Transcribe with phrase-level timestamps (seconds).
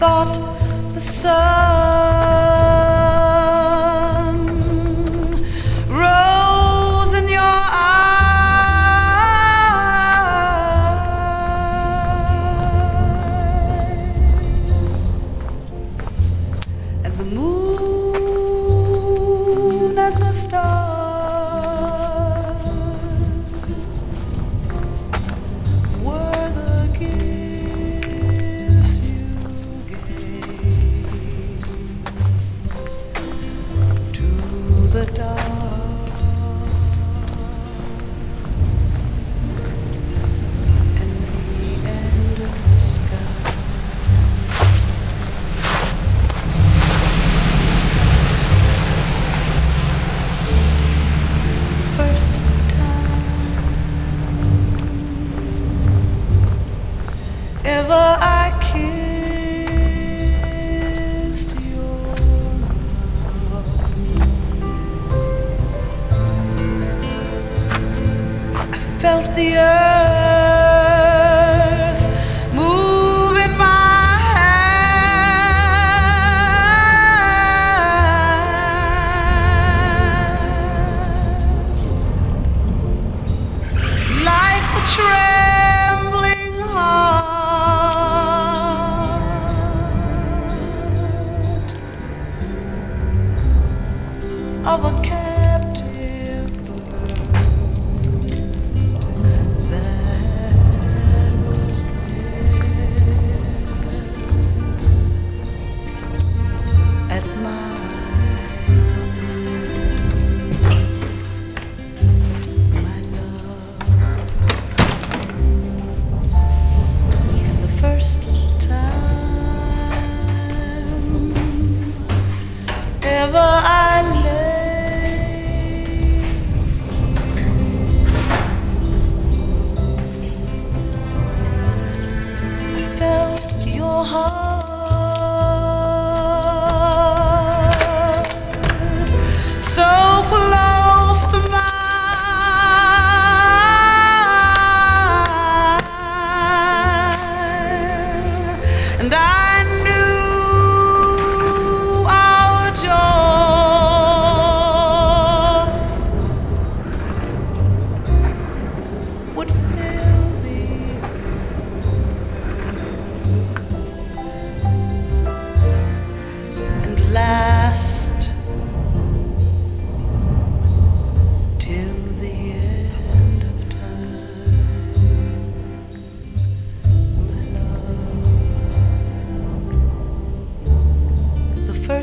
[0.00, 0.32] thought
[0.94, 2.29] the sun.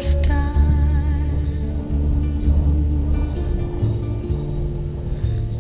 [0.08, 1.36] first time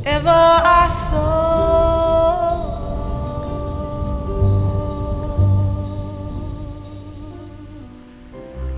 [0.05, 1.27] ever I saw